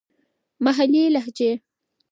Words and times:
محلې 0.65 1.03
لهجې. 1.13 1.51